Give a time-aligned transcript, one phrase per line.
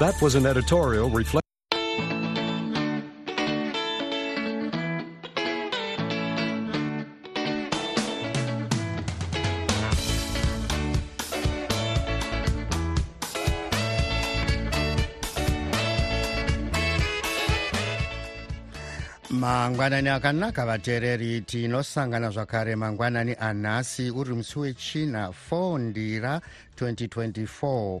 [0.00, 1.40] That was an editorial reflecting.
[19.30, 26.40] mangwanani akanaka vateereri tinosangana zvakare mangwanani anhasi uri musi wechina 4 ndira
[26.80, 28.00] 2024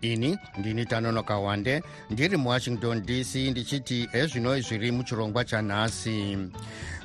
[0.00, 6.38] ini ndini tanonoka wande ndiri muwashington dc ndichiti ezvino zviri muchirongwa chanhasi.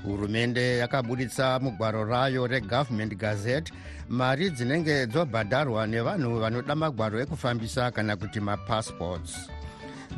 [0.04, 3.74] Hurumende yakabuditsa mugwaro rayo regovernment gazette
[4.10, 9.50] mari dzinenge dzobhadharwa nevanhu vanoda magwaro ekufambisa kana kuti mapassports.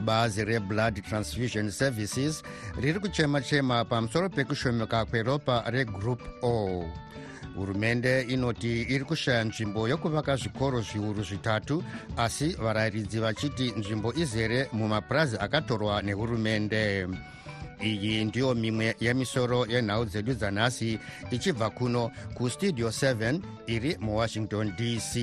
[0.05, 2.44] Bazi reblood transfusion services
[2.81, 6.85] riri kuchema chema pamusoro pekushomoka kweropa regroup o
[7.55, 11.83] hurumende inoti iri kushaya nzvimbo yokuvaka zvikoro zviuru zvitatu
[12.17, 17.07] asi varayiridzi vachiti nzvimbo izere mumapurazi akatorwa nehurumende.
[17.83, 20.99] Iyi ndiyo mimwe yemisoro yenhau dzedu dzanhasi
[21.31, 25.13] ichibva kuno kustudio 7 iri muwashington dc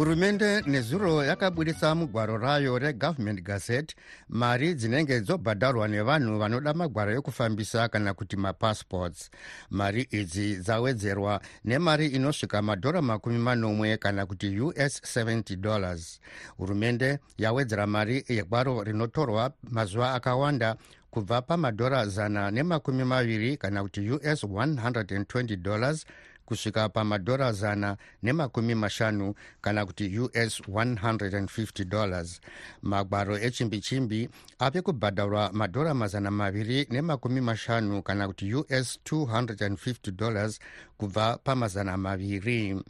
[0.00, 3.94] hurumende nezuro yakabudisa mugwaro rayo regovernment gazette
[4.28, 9.30] mari dzinenge dzobhadharwa nevanhu vanoda magwaro ekufambisa kana kuti mapassports.
[9.70, 16.20] Mari idzi dzawedzerwa nemari inosvika madhora makumi manomwe kana kuti us 70 dollars.
[16.56, 20.76] Hurumende yawedzera mari yegwaro rinotorwa mazuva akawanda
[21.10, 26.06] kubva pamadhora zana nemakumi maviri kana kuti us 120 dollars
[26.50, 32.40] kusvika pamadhora zana nemakumi mashanu kana kuti us 150 dollars.
[32.82, 34.28] Magwaro echimbi chimbi
[34.58, 40.58] ave kubhadharwa madhora mazana maviri nemakumi mashanu kana kuti us 250 dollars
[40.98, 42.82] kubva pamazana maviri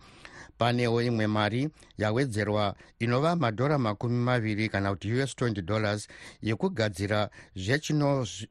[0.61, 6.09] panewo imwe mari yawedzerwa inova madhora makumi maviri kana kuti us 20 dollars
[6.43, 7.31] yekugadzira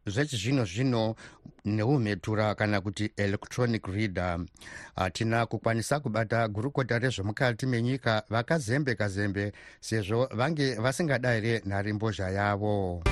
[0.05, 1.15] zvechizvino zvino
[1.65, 4.39] neumhetura kana kuti electronic reader.
[4.95, 13.03] Hatina kukwanisa kubata gurukota rezvemukati menyika vakazembeka zembe sezvo vange vasingadayire nharimbozha yavo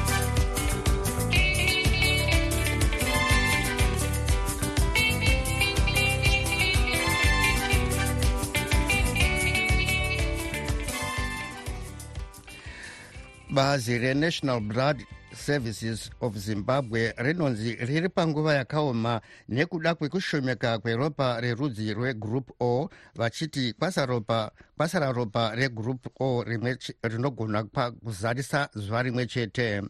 [13.57, 15.01] bazi renational blood
[15.33, 23.73] services of zimbabwe rinonzi riri panguva yakaoma nekuda kwekushomeka kweropa rerudzi rwegroup o vachiti
[24.77, 26.43] kwasara ropa regroup o
[27.03, 27.63] rinogona
[28.03, 29.81] kuzarisa zuva rimwe chete.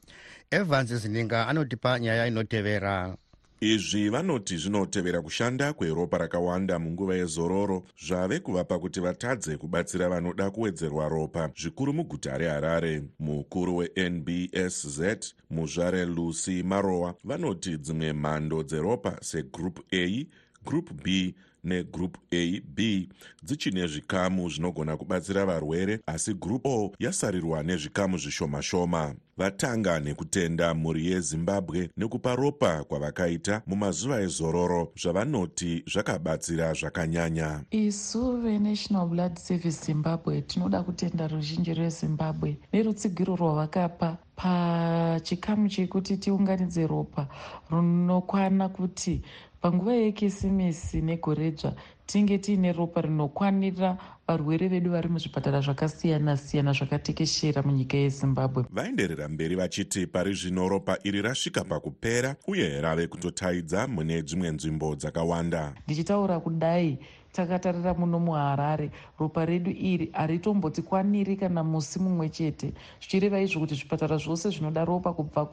[0.52, 3.18] Evans zininga anotipa nyaya inotevera
[3.62, 11.10] izvi vanoti zvinotevera kushanda kweropa rakawanda munguva yezororo zvave kuvapa kuti vatadze kubatsira vanoda kuwedzerwa
[11.10, 13.04] ropa zvikuru muguta reharare.
[13.20, 20.26] Mukuru wenbsz muzvare lucy marowa vanoti dzimwe mhando dzeropa segroup a
[20.66, 23.10] group b negroup a b.
[23.44, 29.16] Dzichine zvikamu zvinogona kubatsira varwere asi group o yasarirwa nezvikamu zvishoma-shoma.
[29.38, 37.62] Vatanga nekutenda mhuri yezimbabwe nekupa ropa kwavakaita mumazuva ezororo zvavanoti zvakabatsira zvakanyanya.
[37.72, 42.58] Isu venational blood service zimbabwe tinoda kutenda ruzhinji rwezimbabwe.
[42.74, 47.28] Nerutsigiro rwavakapa pachikamu chekuti tiunganidze ropa
[47.70, 49.22] runokwana kuti
[49.62, 51.74] panguva yekisimisi negoredzva
[52.06, 58.64] tinge tiine ropa rinokwanira varwere vedu vari muzvipatara zvakasiyana-siyana zvakatekeshera munyika yezimbabwe.
[58.72, 64.96] Vaenderera mberi vachiti pari zvino ropa iri rasvika pakupera uye rave kutotaidza mune dzimwe nzvimbo
[64.96, 65.74] dzakawanda.
[65.86, 67.00] Ndichitaura kudai
[67.38, 68.90] takatarira muno muharare.
[69.20, 72.74] Ropa redu iri haritombotikwaniri kana musi mumwe chete.
[73.02, 75.46] Zvichireva izvo kuti zvipatara zvose zvinoda ropa kubva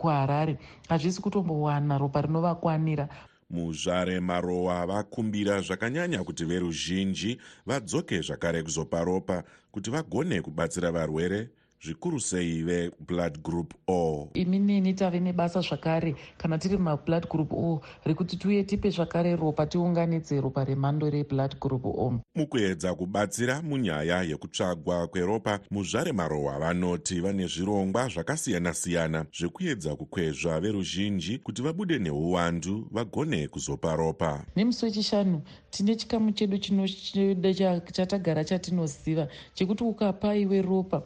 [0.00, 0.58] kuharare.
[0.88, 3.08] Hazvisi kutombowana ropa rinovakwanira.
[3.50, 11.48] Muzvare marowa vakumbira zvakanyanya kuti veruzhinji vadzoke zvakare kuzopa ropa kuti vagone kubatsira varwere
[11.84, 14.28] zvikuru sei veblood group o?
[14.34, 16.14] Imi neni tave nebasa zvakare.
[16.38, 21.84] Kana tiri mablood group o rekuti tiuye tipe zvakare ropa tiunganidze ropa remhando reblood group
[21.86, 22.20] o.
[22.34, 31.62] Mukuedza kubatsira munyaya yekutsvagwa kweropa muzvare marohwa vanoti vane zvirongwa zvakasiyana-siyana zvekuedza kukwezva veruzhinji kuti
[31.62, 34.44] vabude neuwandu vagone kuzopa ropa.
[34.56, 36.58] Nemusi wechishanu tine chikamu chedu
[37.92, 41.02] chatagara chatinoziva chekuti ukapa iwe ropa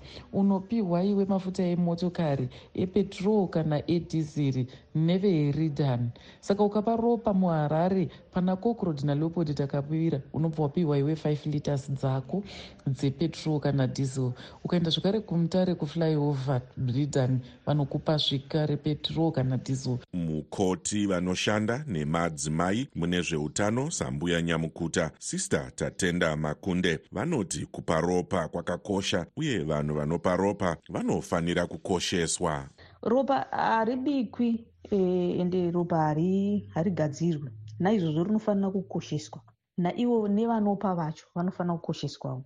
[0.69, 6.11] unopiwa iwe mafuta emotokari epetrol kana edhiziri neveheridhan
[6.41, 12.43] saka ukapa ropa muharare pana cokrod naleopod takapivira unobva wapiwa iwe 5 liters dzako
[12.87, 14.33] dzepetrol kana diesel.
[14.65, 19.99] Ukaenda zvakare kumutare kuflyover bridan vanokupa zvikare petrol kana diesel.
[20.13, 29.59] Mukoti vanoshanda nemadzimai mune zveutano sambuya nyamukuta sister tatenda makunde vanoti kupa ropa kwakakosha uye
[29.59, 32.69] vanhu vanopa ropa vanofanira kukosheswa.
[33.03, 36.15] Ropa haribikwi Eh, ende ropa
[36.75, 39.41] harigadzirwe naizvozvo rinofanira kukosheswa.
[39.83, 42.45] Naivo nevanopa vacho vanofanira kukosheswawo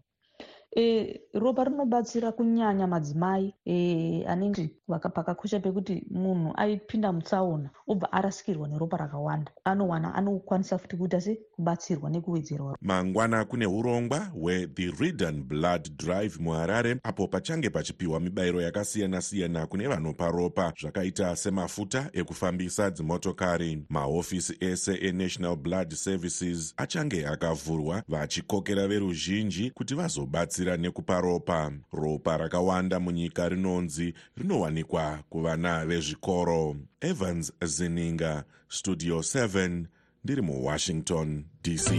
[0.77, 8.97] e, ropa rinobatsira kunyanya madzimai e, anenge pakakosha pekuti munhu aipinda mutsaona obva arasikirwa neropa
[8.97, 9.53] rakawanda.
[9.65, 12.77] Anowana anokwanisa futi kuita se kubatsirwa nekuwedzerwa.
[12.81, 20.31] Mangwana kune urongwa hwethe redan blood drive muharare apo pachange pachipiwa mibayiro yakasiyana-siyana kune vanopa
[20.31, 23.85] ropa zvakaita semafuta ekufambisa dzimotokari.
[23.89, 31.73] Mahofisi ese enational blood services achange akavhurwa vachikokera veruzhinji kuti vazobatsira kubatsira nekupa ropa.
[31.93, 36.77] Ropa rakawanda munyika rinonzi rinowanikwa kuvana vezvikoro.
[37.01, 39.85] Evans zininga studio 7
[40.25, 41.91] ndiri muwashington dc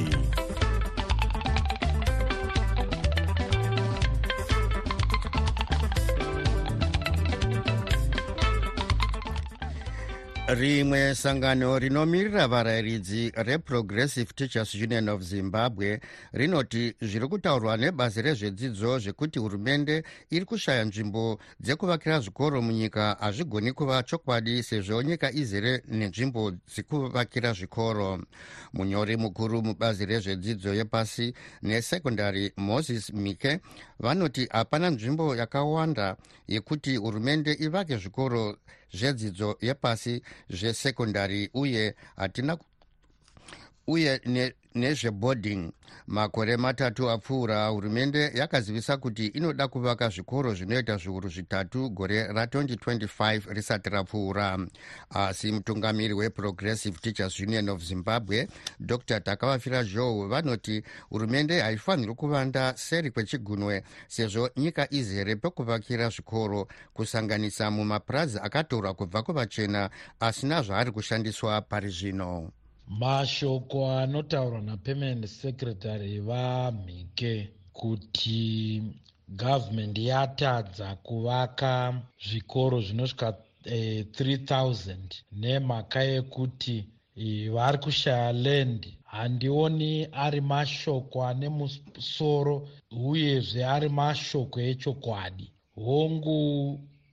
[10.53, 15.99] rimwe sangano rinomirira varayiridzi reprogressive teachers union of zimbabwe
[16.33, 24.03] rinoti zviri kutaurwa nebazi rezvedzidzo zvekuti hurumende iri kushaya nzvimbo dzekuvakira zvikoro munyika hazvigoni kuva
[24.03, 28.19] chokwadi sezvo nyika izere nenzvimbo dzekuvakira zvikoro.
[28.73, 33.59] Munyori mukuru mubazi rezvedzidzo yepasi nesekondary moses mike
[33.99, 36.15] vanoti hapana nzvimbo yakawanda
[36.47, 38.55] yekuti hurumende ivake zvikoro
[38.93, 42.57] zvedzidzo yepasi zvesekondari uye hatina
[43.87, 44.21] uye
[44.75, 45.71] nezveboarding
[46.07, 53.89] makore matatu apfuura hurumende yakazivisa kuti inoda kuvaka zvikoro zvinoita zviuru zvitatu gore ra2025 risati
[53.89, 54.59] rapfuura.
[55.09, 58.47] Asi mutungamiri weprogressive teachers union of zimbabwe
[58.79, 67.71] dr takavafira joe vanoti hurumende haifaniri kuvanda seri kwechigunwe sezvo nyika izere pekuvakira zvikoro kusanganisa
[67.71, 69.89] mumapurazi akatorwa kubva kuvachena
[70.19, 72.51] asina zvaari kushandiswa pari zvino
[72.87, 78.83] mashoko anotaurwa napermanent secretary vamhike kuti
[79.27, 83.27] gavhumendi yatadza kuvaka zvikoro zvinosvika
[83.65, 84.95] e, 3000
[85.31, 86.85] nemhaka yekuti
[87.15, 95.47] e, vari kushaya land handioni ari mashoko ane musoro uyezve ari mashoko echokwadi.
[95.75, 96.39] Hongu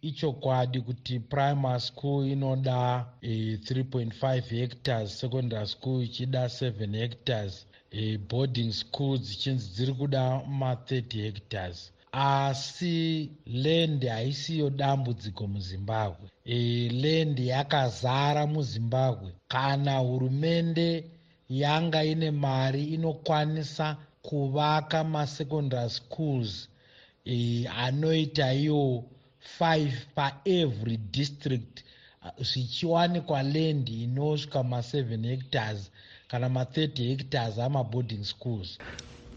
[0.03, 8.73] ichokwadi kuti primary school inoda e, 3.5 hectares secondary school ichida 7 hectares e, boarding
[8.73, 10.23] school dzichinzi dziri kuda
[10.61, 11.93] ma30 hectares.
[12.13, 16.27] Asi land haisiyo dambudziko muzimbabwe.
[16.45, 19.33] E, land yakazara muzimbabwe.
[19.49, 21.05] Kana hurumende
[21.49, 26.69] yanga ine mari inokwanisa kuvaka masecondary schools
[27.25, 29.05] e, anoita iwo
[29.61, 31.85] 5 paevery district
[32.41, 35.91] zvichiwanikwa land inosvika ma7 hectares
[36.29, 38.79] kana ma30 hectares amaboarding schools.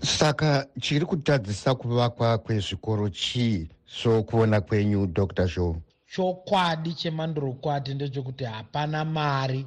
[0.02, 5.76] Saka chiri kutadzisa kuvakwa kwezvikoro chii sokuona kwenyu dr joe
[6.16, 9.66] chokwadi chemandorokwati ndechekuti hapana mari.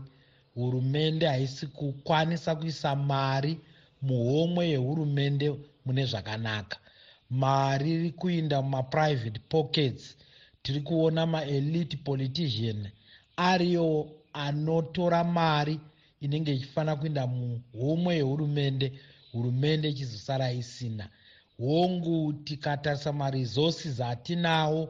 [0.55, 3.61] Hurumende haisi kukwanisa kuisa mari
[4.03, 6.77] muhomwe yehurumende mune zvakanaka.
[7.31, 10.17] Mari iri kuinda mumaprivate pockets
[10.67, 12.89] tiri kuona maelite politician
[13.37, 13.89] ariyo
[14.33, 15.81] anotora mari
[16.25, 18.89] inenge ichifanira kuenda muhomwe yehurumende.
[19.33, 21.09] Hurumende ichizosara isina.
[21.59, 24.83] Hongu tikatarisa maresources atinawo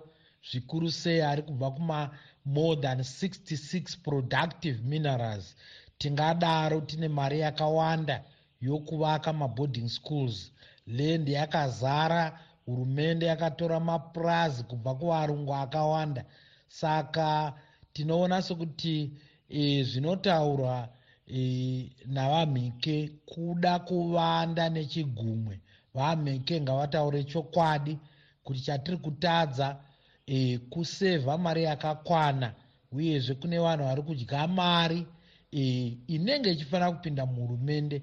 [0.50, 2.10] zvikuru sei ari kubva kuma
[2.44, 5.56] more than 66 productive minerals.
[5.98, 8.24] Tingadaro tine mari yakawanda
[8.60, 10.52] yokuvaka maboarding schools.
[10.86, 16.24] Land yakazara hurumende yakatora mapurazi kubva kuvarungu akawanda.
[16.68, 17.52] Saka
[17.92, 19.12] tinoona sekuti
[19.48, 20.88] e, zvinotaurwa
[21.26, 25.60] e, navamhike kuda kuvanda nechigumwe.
[25.94, 27.98] Vamhike ngavataure chokwadi
[28.44, 29.76] kuti chatiri kutadza
[30.26, 32.54] e, kusevha mari yakakwana.
[32.92, 35.06] Uyezve kune vanhu vari kudya mari
[35.52, 35.62] e,
[36.06, 38.02] inenge ichifanira kupinda muhurumende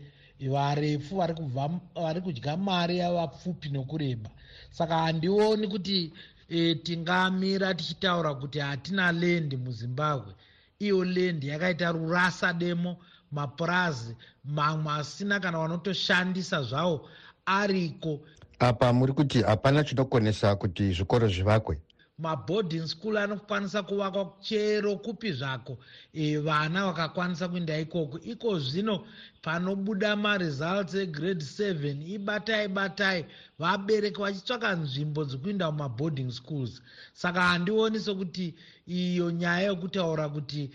[0.50, 4.30] varefu vari kubva vari kudya mari yavapfupi nokureba.
[4.72, 6.14] Saka handioni kuti
[6.50, 10.34] e, tingamira tichitaura kuti hatina lendi muzimbabwe.
[10.80, 12.98] Iyo lendi yakaita rurasa demo
[13.32, 17.10] mapurazi mamwe asina kana vanotoshandisa zvavo
[17.46, 18.20] ariko.
[18.60, 21.78] Apa muri kuti hapana chinokonesa kuti zvikoro zvivakwe
[22.24, 25.78] maboarding school anokwanisa kuvakwa chero kupi zvako.
[26.14, 28.20] E, vana vakakwanisa kuenda ikoko.
[28.20, 29.06] Iko zvino
[29.42, 33.26] panobuda maresults egrade 7 ibatai batai.
[33.60, 36.82] Vabereki vachitsvaka nzvimbo dzekuinda mumaboarding schools
[37.14, 38.56] saka handioni sekuti
[38.88, 40.72] iyo nyaya yokutaura kuti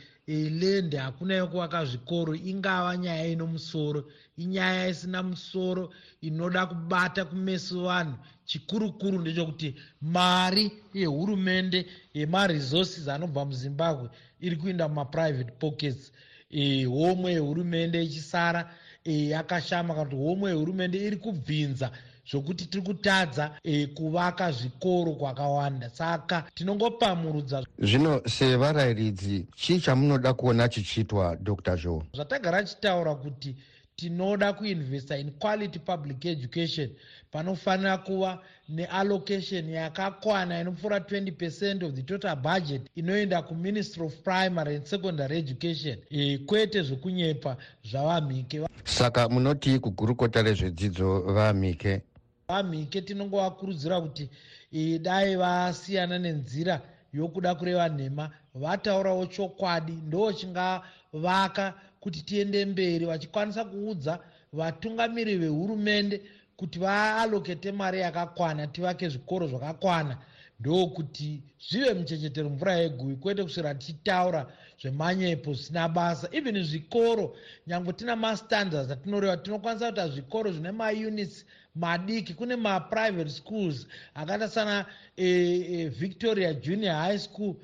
[0.60, 4.04] land hakuna yokuvaka zvikoro ingava nyaya ino musoro.
[4.36, 8.16] Inyaya isina musoro inoda kubata kumeso vanhu
[8.48, 10.64] chikuru kuru ndechekuti mari
[10.94, 14.08] yehurumende yemaresources anobva muzimbabwe
[14.40, 16.12] iri kuinda mumaprivate pockets.
[16.50, 18.70] E, homwe yehurumende ichisara
[19.04, 21.90] e, yakashama kana kuti homwe yehurumende iri kubvinza
[22.30, 25.90] zvokuti tiri kutadza e, kuvaka zvikoro kwakawanda.
[25.90, 31.76] Saka tinongopamurudza zvino sevarayiridzi chii chamunoda kuona chichiitwa dr.
[31.76, 33.56] Joe zvatagara chitaura kuti
[33.98, 36.90] tinoda kuinvesta in quality public education
[37.30, 38.38] panofanira kuva
[38.68, 45.38] neallocation yakakwana inopfuura 20 percent of the total budget inoenda kuministry of primary and secondary
[45.38, 45.98] education.
[46.10, 47.56] E, kwete zvekunyepa
[47.90, 48.66] zvavamhike.
[48.84, 52.02] Saka munoti kugurukota rezvedzidzo vamhike.
[52.48, 54.28] Vamhike tinongovakurudzira kuti
[54.72, 56.80] e, dai vasiyana nenzira
[57.12, 64.18] yokuda kureva nhema vataurawo chokwadi ndo chingavaka kuti tiende mberi vachikwanisa kuudza
[64.52, 66.22] vatungamiri vehurumende
[66.56, 70.18] kuti vaalokete mari yakakwana tivake zvikoro zvakakwana.
[70.60, 76.28] Ndokuti zvive muchechetero mvura yegui kwete kusvira tichitaura zvemanyepo zvisina basa.
[76.32, 77.36] Even zvikoro
[77.66, 82.34] nyange tina mastandards atinoreva tinokwanisa kuita zvikoro zvine maunits madiki.
[82.34, 84.86] Kune maprivate schools akaita sana
[85.16, 87.54] e, e, victoria junior high school.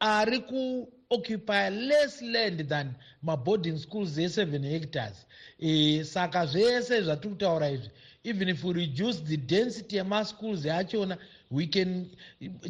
[0.00, 0.38] Ari
[1.10, 5.26] kuoccupy less land than maboarding schools e7 hectares.
[5.58, 7.90] E, saka zvese zvatiri kutaura izvi
[8.24, 11.16] even if we reduce the density yemaschools achona
[11.50, 12.10] we can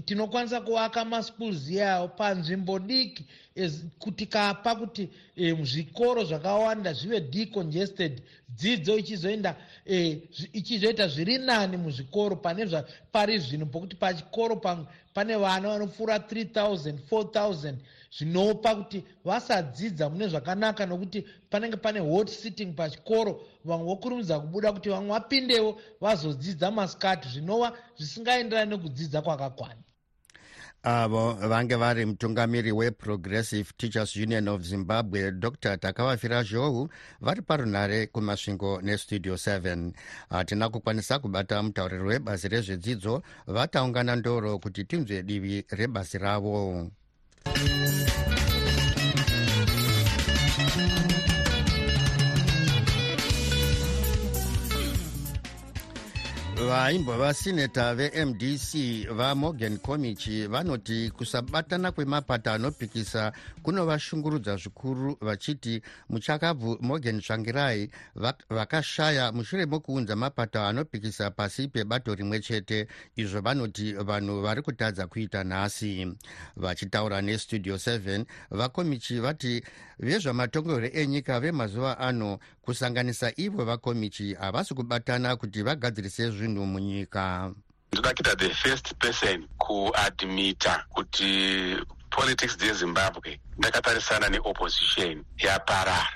[0.05, 3.25] tinokwanisa kuvaka maschools iyawo panzvimbo diki
[3.99, 9.57] kuti kapa kuti e, zvikoro zvakawanda zvive decongested dzidzo ichizoenda
[9.87, 16.99] e, ichizoita zviri nani muzvikoro pane pari zvino pokuti pachikoro pamwe pane vana vanopfuura 3000
[17.11, 17.75] 4000
[18.17, 23.41] zvinopa kuti vasadzidza mune zvakanaka nokuti panenge pane hot sitting pachikoro.
[23.65, 27.29] Vamwe vokurumidza kubuda kuti vamwe vapindewo vazodzidza masikati.
[27.29, 29.83] Zvinova zvisingaenderani nekudzidza kwakakwana
[30.83, 35.77] avo vange vari mutungamiri weprogressive teachers union of zimbabwe dr.
[35.77, 36.89] Takavafira zhou
[37.21, 39.93] vari parunhare kumasvingo nestudio 7
[40.31, 46.91] hatina kukwanisa kubata mutauriri webazi rezvedzidzo vataungana ndoro kuti tinzwe divi rebazi ravo
[56.69, 58.75] vaimbwa vasineta vemdc
[59.11, 67.91] vamorgan comichi vanoti kusabatana kwemapato anopikisa kunovashungurudza zvikuru vachiti muchakabvu morgan tsvangirai
[68.51, 72.87] vakashaya mushure mokuunza mapato anopikisa pasi pebato rimwe chete
[73.17, 76.09] izvo vanoti vanhu vari kutadza kuita nhasi.
[76.57, 79.63] Vachitaura nestudio 7 vakomichi vati
[80.01, 87.53] vezvamatongore enyika vemazuva ano kusanganisa ivo vakomichi havasi kubatana kuti vagadzirise zvinhu munyika.
[87.93, 91.77] Ndoda kuita the first person kuadmita kuti
[92.11, 96.09] politics dzezimbabwe ndakatarisana neopposition yaparara.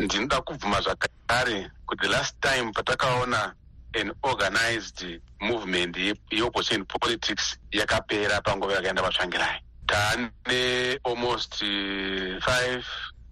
[0.00, 3.54] Ndinoda kubvuma zvakare kuti the last time patakaona
[3.94, 5.96] an organized movement
[6.30, 11.54] yeopposition politics yakapera panguva yakaenda vatsvangirai taane almost
[12.40, 12.84] five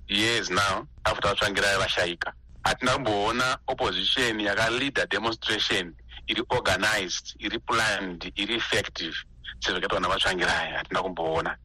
[0.08, 2.32] years now after vatsvangirai vashaika.
[2.64, 5.94] Hatina kumboona opposition yakaleader demonstration
[6.26, 9.14] iri organized iri planned iri effective.
[9.60, 11.56] Sezvakaitwa navatsvangirai hatina kumboona.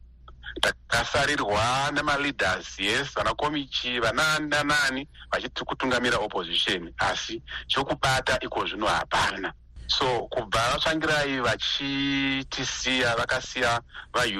[0.60, 6.92] Takasarirwa nemaleaders yes vana komichi vanani nanani vachiti kutungamira opposition.
[6.98, 9.52] Asi chokubata iko zvino hapana.
[9.86, 13.80] So kubva vatsvangirai vachitisiya vakasiya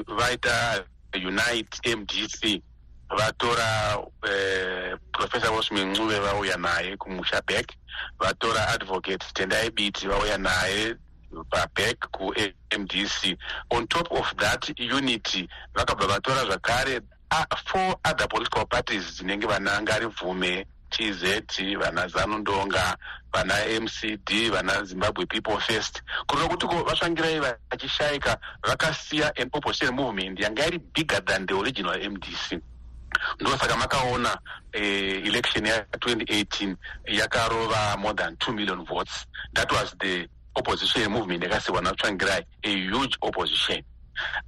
[0.06, 2.62] vaita unite mdc
[3.10, 7.74] vatora eh, profesa wosmi ncuve vauya naye kumusha back.
[8.18, 10.94] Vatora advocate tendai biti vauya naye
[11.50, 13.36] paback kumdc
[13.70, 17.00] on top of that unity vakabva vatora zvakare
[17.66, 21.22] four other political parties dzinenge vana ngaribvume tz
[21.78, 22.96] vana zanundonga
[23.32, 26.02] vana mcd vana zimbabwe people first.
[26.26, 27.40] Kureva kuti ko vasvangirai
[27.70, 32.60] vachishayika vakasiya an opposition movement yanga iri bigger than the original mdc
[33.40, 34.38] ndosaka makaona
[34.72, 36.76] eh, election ya2018
[37.06, 39.26] yakarova more than 2 million votes.
[39.54, 43.82] That was the opposition movement yakasiwa natsvangirai a huge opposition.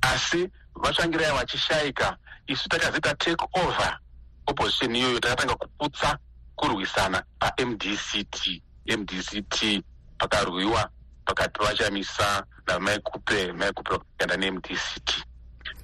[0.02, 2.16] Asi vatsvangirai vachishayika
[2.46, 3.98] isu takazoita take over
[4.46, 6.18] opposition iyoyo takatanga kuputsa
[6.56, 8.60] kurwisana pamdct
[8.98, 9.82] mdct
[10.18, 10.90] pakarwiwa
[11.24, 15.24] pakati vachamisa namaikupe maikupe vakaenda nemdct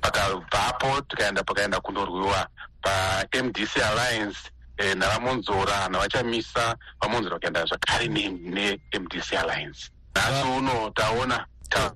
[0.00, 2.49] pakabvapo tikaenda pakaenda kundorwiwa
[2.82, 4.38] pamdc alliance
[4.76, 9.90] e, navamonzora navachamisa vamonzora vakaenda zvakare nemdc alliance.
[10.14, 11.47] Nhasi uno taona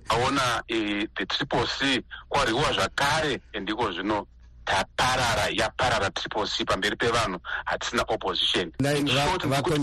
[0.09, 4.27] taona e, the triple c kwarwiwa zvakare ndiko zvino
[4.65, 8.73] taparara yaparara triple c pamberi pevanhu hatisina opposition.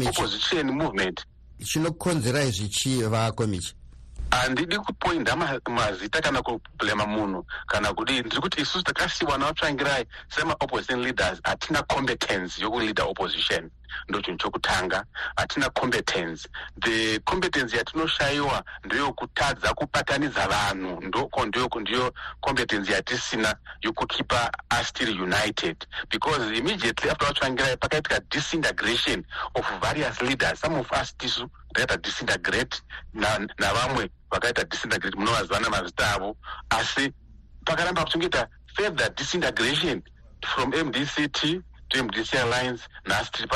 [0.08, 1.26] Opposition movement.
[1.64, 3.76] Chinokonzerai zvichi vakomichi
[4.32, 5.36] handidi kupoinda
[5.70, 12.62] mazita kana kublema munhu kana kudii ndiri kuti isusu takasiwa navatsvangirai semaopposition leaders hatina competence
[12.62, 13.70] yokuleada opposition
[14.10, 15.06] ndo chinhu chokutanga.
[15.36, 16.50] Hatina competence.
[16.82, 21.02] The competence yatinoshayiwa ndeyokutadza kubatanidza vanhu.
[21.02, 21.46] Ndoko
[21.80, 25.88] ndiyo competence yatisina yokukipa us tiri united.
[26.10, 32.82] Because immediately after vatsvangirai pakaitika disintegration of various leaders some of us tisu takaita disintegrate
[33.14, 36.38] navamwe na vakaita disintegrate munovaziva namazita avo
[36.70, 37.14] asi
[37.66, 40.02] pakaramba kuchengeta further disintegration
[40.48, 43.48] from mdct to mdc alliance nhasi tiri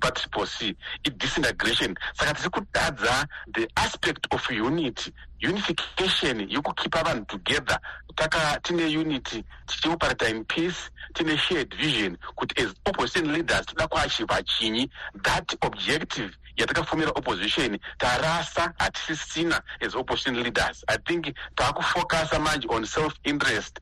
[0.00, 0.76] patriple c.
[1.04, 7.78] Idisintegration saka tiri kutadza the aspect of unity unification yokukipa vanhu together.
[8.16, 14.42] Taka tine unity tichioperata in peace tine shared vision kuti as opposition leaders toda kuachiva
[14.42, 14.90] chinyi
[15.22, 20.84] that objective yatakafomera opposition tarasa hatisisina as opposition leaders.
[20.88, 23.80] I think taakufocasa manje on self interest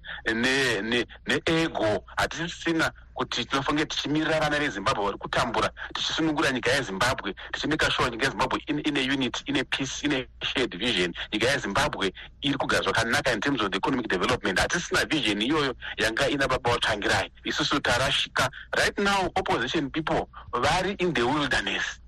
[1.27, 8.25] neego hatisisina kuti tinofange tichimirira vana vezimbabwe vari kutambura tichisunungura nyika yezimbabwe tichimeka sure nyika
[8.25, 11.15] yezimbabwe ine unity ine peace ine shared vision.
[11.33, 12.13] Nyika yezimbabwe
[12.43, 14.59] iri kugara zvakanaka in terms of the economic development.
[14.59, 18.51] Hatisina vision iyoyo yanga ina baba vatsvangirai isusu tarashika.
[18.77, 22.01] Right now opposition people vari in the wilderness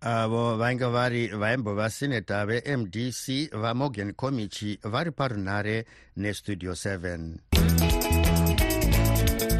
[0.00, 9.57] avo vainge vari vaimbova seneta vemdc vamorgan comichi vari parunhare nestudio 7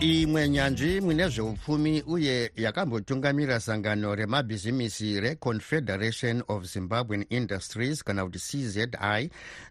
[0.00, 8.88] imwe nyanzvi mune zveupfumi uye yakambotungamira sangano remabhizimisi reconfederation of zimbabwean industries kana kuti czi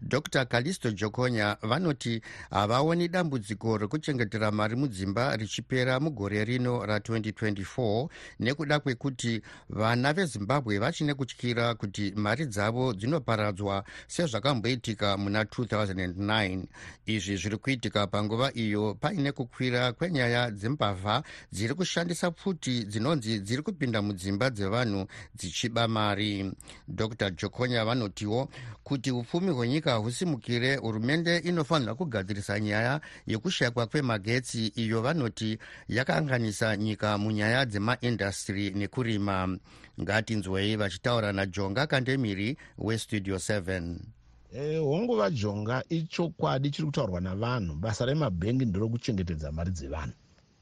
[0.01, 0.45] dr.
[0.45, 8.07] Calisto jokonya vanoti havaoni dambudziko rekuchengetera mari mudzimba richipera mugore rino ra2024
[8.39, 16.63] nekuda kwekuti vana vezimbabwe vachine kutyira kuti mari dzavo dzinoparadzwa sezvakamboitika muna 2009
[17.05, 23.61] izvi zviri kuitika panguva iyo paine kukwira kwenye nyaya dzembavha dziri kushandisa pfuti dzinonzi dziri
[23.61, 26.51] kupinda mudzimba dzevanhu dzichiba mari.
[26.87, 27.29] Dr.
[27.31, 28.49] Jokonya vanotiwo
[28.83, 37.65] kuti upfumi hwenyika husimukire hurumende inofanira kugadzirisa nyaya yekushayikwa kwemagetsi iyo vanoti yakaanganisa nyika munyaya
[37.65, 39.57] dzemaindastry nekurima.
[40.01, 44.16] Ngatinzwei vachitaura najonga kandemiri westudio 7
[44.53, 50.15] Eh, honguva jonga ichokwadi chiri kutaurwa navanhu basa remabhengi nderokuchengetedza mari dzevanhu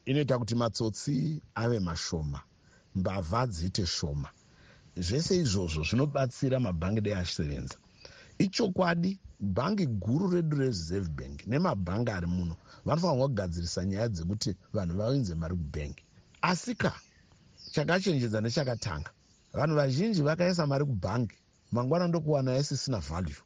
[0.09, 1.13] inoita kuti matsotsi
[1.61, 2.39] ave mashoma
[2.97, 4.29] mbavha dziite shoma.
[5.05, 7.77] Zvese izvozvo zvinobatsira mabhangi dei achisevenza
[8.45, 9.11] ichokwadi
[9.55, 12.55] bhangi guru redu rereserve bank nemabhangi ari muno.
[12.85, 16.03] Vanofanirwa kugadzirisa nyaya dzekuti vanhu vainze mari kubhengi
[16.41, 16.93] asi ka
[17.73, 19.11] chakachenjedza nechakatanga.
[19.57, 21.37] Vanhu vazhinji vakaisa mari kubhangi
[21.73, 23.41] mangwana ndokuwana yaisisina value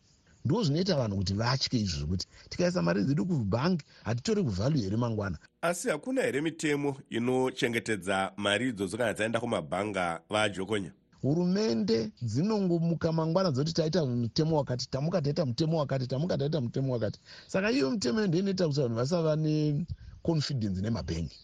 [0.45, 5.38] ndo zvinoita vanhu kuti vatye izvo zvekuti tikaisa mari dzedu kubhangi hatitori kuvhalue here mangwana?
[5.62, 10.91] Asi hakuna here mitemo inochengetedza mari idzodzo kana dzaenda kumabhanga vajokonya?
[11.21, 17.19] Hurumende dzinongomuka mangwana dzoti taita mutemo wakati tamuka taita mutemo wakati tamuka taita mutemo wakati.
[17.47, 21.36] Saka iyo mitemo iyo ndoinoita kuti vanhu vasava neconfidence nemabhengi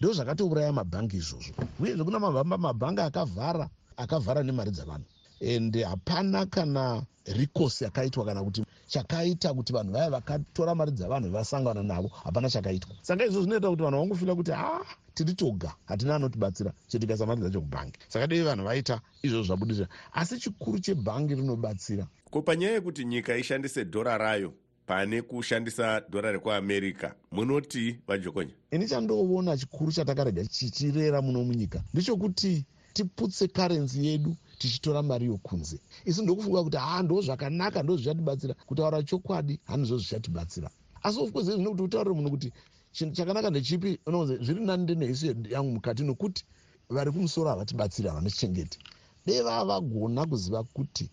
[0.00, 1.54] ndo zvakatouraya mabhangi izvozvo.
[1.80, 2.18] Uyezve kuna
[2.58, 5.04] mabhangi akavhara akavhara nemari dzavanhu
[5.40, 11.82] ende hapana kana rikosi yakaitwa kana kuti chakaita kuti vanhu vaya vakatora mari dzavanhu vasangana
[11.82, 12.96] navo hapana chakaitwa.
[13.02, 14.80] Saka izvo zvinoita kuti vanhu vangofila kuti a
[15.14, 20.38] tiri toga hatina anotibatsira chetikaisa mari dzacho kubhangi saka dei vanhu vaita izvozvo zvabudirira asi
[20.38, 22.06] chikuru chebhangi rinobatsira.
[22.30, 24.52] Ko panyaya yekuti nyika ishandise dhora rayo
[24.86, 28.54] pane kushandisa dhora rekuamerica munoti vajokonya.
[28.70, 35.76] Ini chandoona chikuru chatakarega chichirera muno munyika ndechokuti tiputse karenzi yedu tichitora mari yokunze.
[36.04, 39.54] Isi ndokufunga kuti ha ndo zvakanaka ndo zvichatibatsira kutaura chokwadi.
[39.64, 40.68] Hanizvo zvichatibatsira.
[41.02, 42.48] Asi ofcourse zvino kuti utaurire munhu kuti
[42.94, 43.90] chinhu chakanaka ndechipi?
[44.06, 46.44] Unozi zviri nani ndeneisu yangu mukati nokuti
[46.90, 48.78] vari kumusoro havatibatsiri havanochengeti
[49.26, 51.10] dei vava vagona kuziva kuti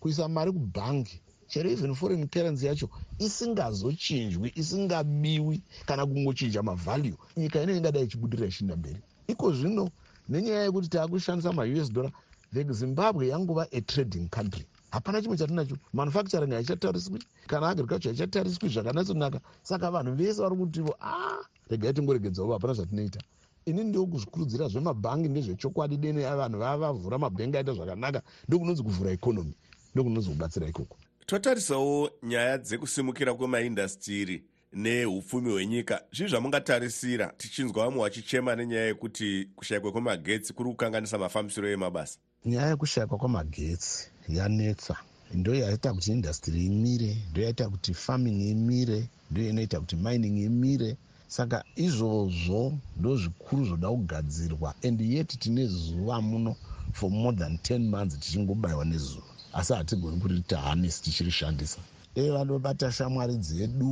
[0.00, 7.78] kuisa mari kubhangi chero even foreign currency yacho isingazochinjwi isingabiwi kana kungochinja mavhalue nyika inenge
[7.78, 9.00] ingadai ichibudirira ichiinda mberi.
[9.26, 9.90] Iko zvino
[10.28, 12.12] nenyaya yekuti taakushandisa maus dollar
[12.52, 14.64] the zimbabwe yanguva atrading country.
[14.90, 15.76] Hapana chimwe chatinacho.
[15.92, 22.52] Manufacturing haichatariswi kana agriculture haichatariswi zvakanatsonaka saka vanhu vese vari kutivo a ah, regai tingoregedzawo
[22.52, 23.20] hapana zvatinoita
[23.66, 28.22] ini ndokuzvikurudzira zvemabhangi ndezvechokwadi dene vanhu vava vavhura mabhengi aita zvakanaka.
[28.48, 29.54] Ndokunonzi kuvhura ikonomi
[29.94, 30.96] ndokunonzi kubatsira ikoko.
[31.26, 36.02] Totarisawo nyaya dzekusimukira kwemaindastiri neupfumi hwenyika.
[36.12, 43.18] Zvii zvamungatarisira tichinzwa vamwe vachichema nenyaya yekuti kushayikwa kwemagetsi kuri kukanganisa mafambisiro emabasa nyaya yekushayikwa
[43.18, 44.94] kwamagetsi yanetsa.
[45.38, 50.96] Ndo yaita kuti indastry imire ndo yaita kuti farming imire ndo inoita kuti mining imire.
[51.28, 54.74] Saka izvozvo ndo zvikuru zvoda kugadzirwa.
[54.86, 56.56] And yet tine zuva muno
[56.92, 59.26] for more than 10 months tichingobayiwa nezuva.
[59.52, 61.78] Asi hatigoni kuti tahanisi tichirishandisa
[62.14, 63.90] dei vanobata shamwari dzedu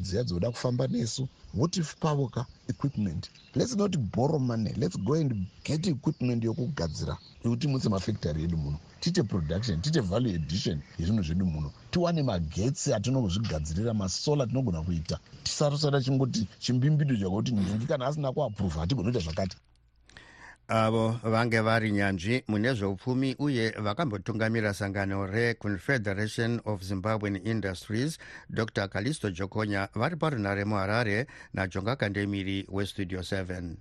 [0.00, 1.28] dziya dzoda kufamba nesu.
[1.54, 3.30] Votipawoka equipment.
[3.54, 4.72] Lets not borrow money.
[4.76, 7.18] Lets go and get equipment yokugadzira.
[7.44, 8.78] Yekuti mutse mafactory edu muno.
[9.00, 11.72] Tiite production tiite value edition yezvinhu zvedu muno.
[11.90, 15.18] Tiwane magetsi atinozvigadzirira masola tinogona kuita.
[15.44, 19.56] Tisarosara chingoti chimbimbido chakuti nhingi kana asina kuaprova hatigoni kuita zvakati
[20.72, 28.18] avo vange vari nyanzvi mune zveupfumi uye vakambotungamira sangano reconfederation of zimbabwean industries
[28.50, 28.88] dr.
[28.88, 33.76] Calisto jokonya vari parunare muharare najonga kandemiri westudio 7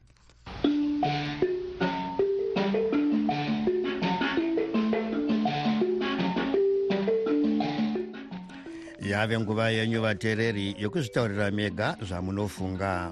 [9.12, 13.12] yave nguva yenyu vateereri yokuzvitaurira mega zvamunofunga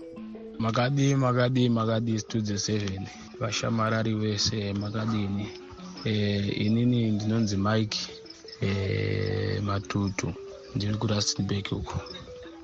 [0.59, 3.07] makadi makadi makadi studio 7
[3.39, 5.47] vashamarari vese makadini
[6.05, 7.99] e, inini ndinonzi mike
[8.61, 10.33] e, matutu.
[10.75, 12.01] Ndiri kurustenburg uko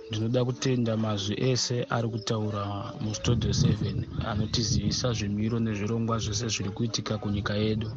[0.09, 7.53] ndinoda kutenda mazwi ese ari kutaura mustudio 7 anotizivisa zvemiro nezvirongwa zvese zviri kuitika kunyika
[7.53, 7.91] yedu.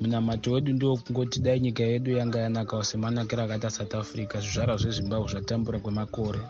[0.00, 5.28] Munamato wedu ndo kungoti dai nyika yedu yanga yanakawo semanakiro akaita south africa zvizvarwa zvezimbabwe
[5.30, 6.40] zvatambura kwemakore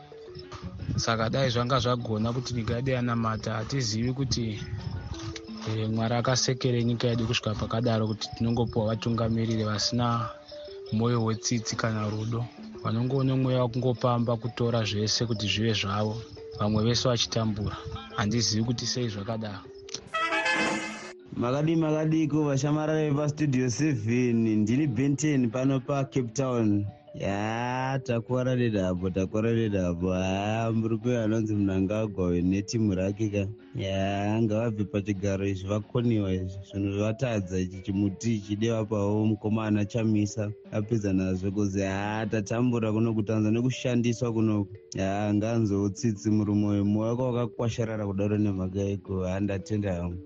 [0.96, 4.60] saka dai zvanga zvagona kuti nyika yedu yanamata hatizivi kuti
[5.68, 10.28] e, mwari akasekere nyika yedu kusvika pakadaro kuti tinongopiwa vatungamiriri vasina
[10.92, 12.44] mwoyo wetsitsi kana rudo.
[12.84, 16.16] Vanongoone mweya wakungopamba kutora zvese kuti zvive zvavo
[16.58, 17.76] vamwe vese vachitambura.
[18.16, 19.64] Handizivi kuti sei zvakadaro.
[21.36, 26.86] Makadi makadiko vashamarare pastudio 7 ndini benten pano pacape town
[27.20, 33.46] ya takuwara nedhabo takuwara nedhabo ha murikuyo anonzi munangagwa netimu rake ka.
[33.74, 36.58] Ya ngavabve pachigaro izvi vakoniwa izvi.
[36.70, 40.50] Zvinhu zvatadza ichi chimuti chidevapawo mukomana chamisa.
[40.72, 47.22] Apedza nazvo kuzi ha tatambura kuno kutanza nekushandiswa kunoku ya nganzoutsitsi murume uyu moyo waka
[47.22, 50.18] wakakwasharara kudaro nemhaka iko handatenda hamwe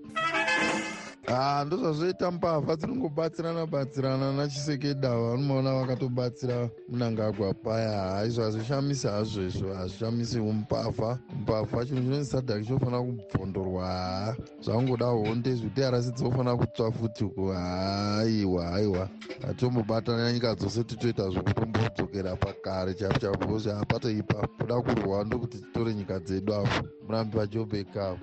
[1.35, 7.91] ha ndozvazvoita mbavha dzinongobatsirana batsirana nachisekedava unomaona vakatobatsira munangagwa paya.
[7.91, 13.85] Haizvo hazvishamisi hazvo izvo hazvishamisi umbavha mbavha chinhu chinonzi sadhaki chinofanira kubvondorwa.
[13.85, 19.09] Haa zvangoda honde zvekuti arasi dzinofanira kutsva futi uko haiwa haiwa
[19.47, 26.19] hatombobatana nyika dzose titoita zvokutombodzokera pakare chapo chapo kozi hapatoipa kuda kurwa ndokuti titore nyika
[26.19, 26.87] dzedu apo.
[27.07, 28.19] Murambi pachobekavo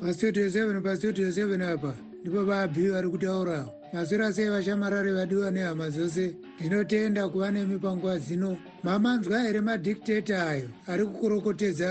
[0.00, 1.94] pastudio seven pastudio seven apa.
[2.22, 8.56] Ndipo vaabhi vari kutaurawo masura sei vashamarare vadiwa nehama dzose ndinotenda kuva nemi panguva dzino
[8.82, 10.68] mamanzwa here madhikiteta ayo?
[10.86, 11.88] Ari kukorokotedza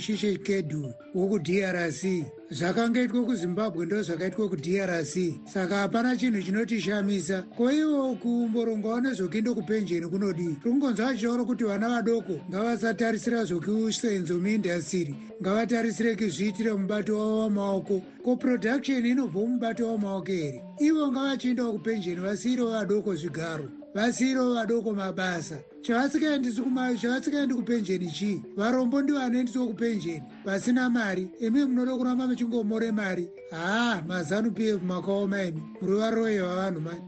[0.00, 2.02] shishe kedu wokudrc
[2.50, 7.42] zvakangaitwa kuzimbabwe ndo zvakaitwa kudrc saka hapana chinhu chinotishamisa.
[7.42, 10.56] Ko ivo kumborongawo nezvokuenda kupenjeni kunodii?
[10.64, 18.02] Rikungonzwa vachitaura kuti vana vadoko ngavasatarisira zvokusenzo muindastiri ngavatarisire kuzviitira mubato wavo wamaoko.
[18.24, 20.62] Ko production inobva mubato wamaoko here?
[20.80, 23.65] Ivo ngavachiendawo kupenjeni vasiyirewo vadoko zvigaro
[23.96, 25.58] vasiyirewo vadoko mabasa.
[25.82, 28.42] Chavasikaendi kupenjeni chii?
[28.56, 30.22] Varombo ndivanoendiswa kupenjeni.
[30.44, 31.28] Vasina mari.
[31.40, 33.28] Imi munoda kuramba muchingomore mari.
[33.50, 35.62] Haa mazanu pf makaoma imi.
[35.82, 37.00] Muri varoye vavanhu mani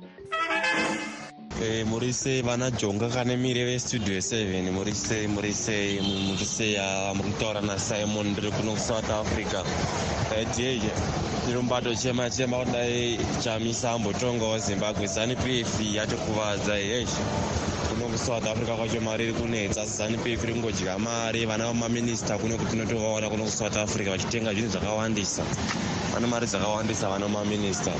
[1.60, 6.78] Eh, muri sei vana jonga kane mire vestudio 7 muri sei muri sei muri sei
[7.14, 9.64] muri kutaura nasimon ndiri kuno kusouth africa.
[10.38, 10.90] Etieye
[11.46, 15.06] chirombato chema chema kudai chamisa ambotongawo zimbabwe.
[15.06, 17.22] Zanup f yatokuvadza yeshe
[17.88, 22.38] kuno kusouth africa kwacho mari iri kunetsa asi zanup f iri kungodya mari vana vamaminista
[22.38, 25.42] kuno kutinotovaona kuno kusouth africa vachitenga zvinhu zvakawandisa
[26.14, 27.90] vane mari dzakawandisa vana vamaminista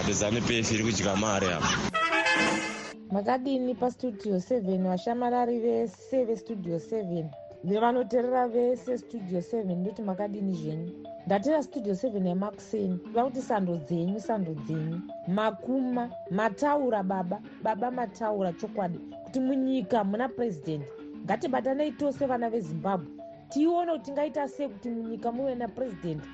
[0.00, 2.01] ati zanup f iri kudya mari apa
[3.12, 7.24] makadini pastudio 7 vashamarari vese vestudio 7
[7.64, 10.92] nevanoteerera vese studio 7 ndoti makadini zvenyu.
[11.26, 15.00] Ndatera studio 7 yemakuseni iva kuti sando dzenyu sando dzenyu.
[15.28, 18.98] Makuma mataura baba baba mataura chokwadi.
[19.24, 20.86] Kuti munyika muna purezidendi
[21.24, 23.06] ngatibatanei tose vana vezimbabwe.
[23.48, 26.26] Tione kuti tingaita sei kuti munyika muve napurezidendi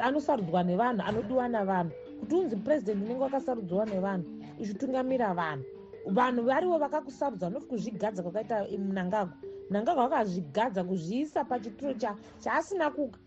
[0.00, 4.24] anosarudzwa nevanhu anodiwa navanhu kuti unzi purezidendi unenge wakasarudzwa nevanhu
[4.58, 5.64] ichitungamira vanhu
[6.06, 9.36] vanhu varivo vakakusarudza noti kuzvigadza kwakaita munangagwa
[9.68, 11.94] munangagwa vakazvigadza kuzviisa pachituro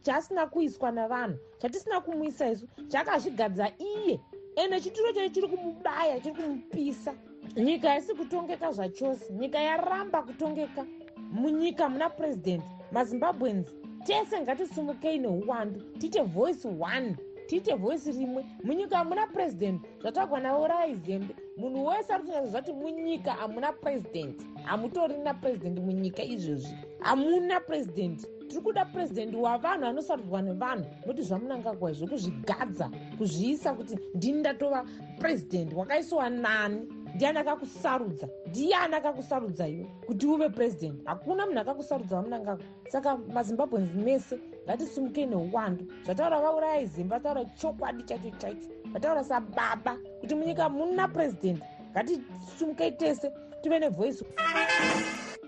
[0.04, 4.20] chaasina kuiswa navanhu chatisina kumuisa isu chakazvigadza iye.
[4.56, 7.14] Ende chituro chacho chiri kumubaya chiri kumupisa.
[7.56, 10.86] Nyika isi kutongeka zvachose nyika yaramba kutongeka.
[11.32, 13.68] Munyika muna purezidendi mazimbabwens
[14.06, 17.16] tese ngatisumukei neuwandu tiite voice one
[17.50, 18.46] tiite voisi rimwe.
[18.64, 25.34] Munyika hamuna purezidendi zvatagwa naurayi zembe munhu wese ari kunyatsa zvati munyika hamuna purezidendi hamutorina
[25.34, 32.92] purezidendi munyika izvozvi hamuna purezidendi tiri kuda purezidendi wavanhu anosarudzwa nevanhu nokuti zvamunangagwa izvo kuzvigadza
[33.18, 34.86] kuzviisa kuti ndini ndatova
[35.20, 38.28] purezidendi wakaisiwa nani ndiani akakusarudza?
[38.48, 39.88] Ndiani akakusarudza iwe?
[40.06, 45.86] Kuti uve purezidendi hakuna munhu akakusarudza vamunangagwa saka mazimbabwens mese ngatisumukei neuwandu.
[46.06, 53.32] Zvataura vaurayai zimba vataura chokwadi chacho chaicho vataura sababa kuti munyika muna purezidendi ngatisumukei tese
[53.62, 54.26] tive nevhoisi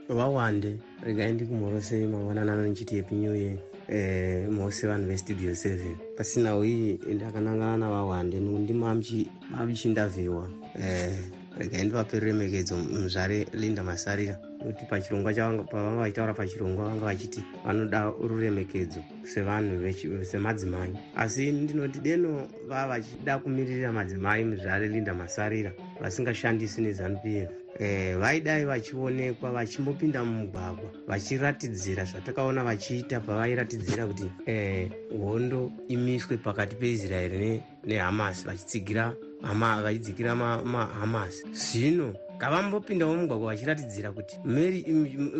[0.10, 0.80] vawande.
[1.04, 3.58] Regai ndikumhorosei mangwananano nichiti yepi new year.
[3.88, 5.96] Eh, mose vanhu vestudio seven.
[6.18, 11.20] Pasina iyi ndakanangana navawande ndimamchindavhiwa eh,
[11.62, 14.36] regai ndivape remekedzo muzvare linda masarira.
[14.62, 19.94] Kuti pachirongwa pavanga vachitaura pachirongwa vanga vachiti vanoda ruremekedzo sevanhu
[20.24, 20.94] semadzimai.
[21.16, 25.72] Asi ndinoti deno vava vachida kumiririra madzimai muzvare linda masarira
[26.02, 35.72] vasingashandisi nezanup f Eh, vaidai vachionekwa vachimbopinda mumugwagwa vachiratidzira zvatakaona vachiita pavairatidzira kuti eh, hondo
[35.88, 44.82] imiswe pakati peisraeri nehamas vachitsigira vachidzikira mahamas zvino ngavambopindawo mumugwagwa vachiratidzira kuti mary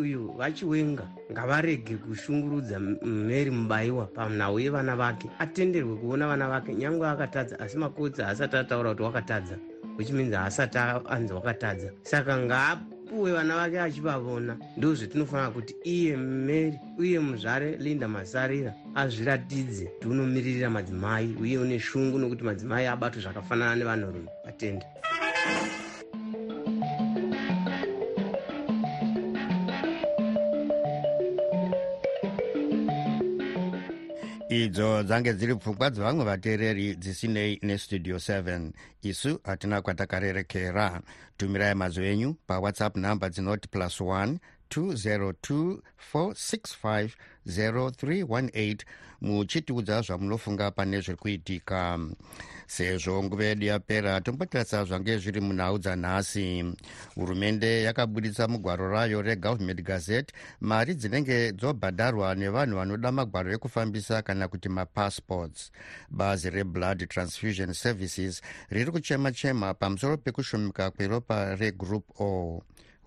[0.02, 6.74] uyu vachiwenga ngavarege kushungurudza mary mubayiwa panhau yevana vake atenderwe kuona vana vake.
[6.74, 9.58] Nyange akatadza asi makotsi haasati ataura kuti wakatadza
[9.98, 11.90] which means haasati anzi wakatadza.
[12.02, 12.36] Saka
[13.12, 14.56] ngaapuwe vana vake achivavona.
[14.76, 19.84] Ndo zvetinofanira kuti iye mary uye muzvare linda masarira azviratidze.
[19.86, 24.86] Kuti unomiririra madzimai uye une shungu nokuti madzimai abatwe zvakafanana nevanhurume atende
[34.72, 38.70] idzo dzange dziri pfungwa dzevamwe vateereri dzisinei nestudio 7
[39.02, 41.02] isu hatina kwatakarerekera.
[41.36, 44.36] Tumirai mazwi enyu pawhatsapp nhamba dzinoti plus 1
[44.70, 45.78] 202
[46.12, 47.10] 465
[47.46, 48.84] 0318
[49.20, 51.98] muchitiudza zvamunofunga pane zviri kuitika
[52.66, 56.64] sezvo nguva yedu yapera tombotarisa zvange zviri munhau dzanhasi.
[57.14, 60.34] Hurumende yakabudisa mugwaro rayo regovernment gazette.
[60.60, 65.70] Mari dzinenge dzobhadharwa nevanhu vanoda magwaro ekufambisa kana kuti mapassports.
[66.10, 72.62] Bazi reblood transfusion services riri kuchema chema pamusoro pekushomeka kweropa regroup o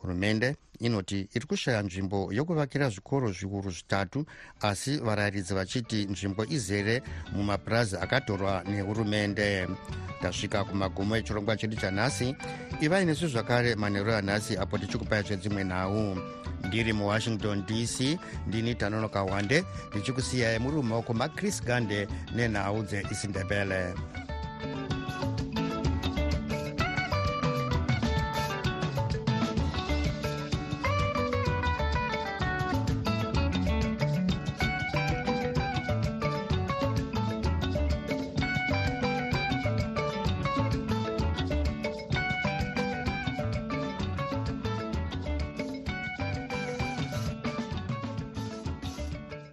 [0.06, 4.26] hurumende inoti iri kushaya nzvimbo yokuvakira zvikoro zviuru zvitatu
[4.62, 7.02] asi varayiridzi vachiti nzvimbo izere
[7.34, 9.68] mumapurazi akatorwa nehurumende.
[10.22, 12.36] Tasvika kumagumo echirongwa chedu chanhasi
[12.82, 16.18] ivai nesu zvakare manheru anhasi apo tichikupai zvedzimwe nhau
[16.68, 23.94] ndiri muwashington dc ndini tanonoka wande ndichikusiyai muri mumaoko machris gande nenhau dzeisindebele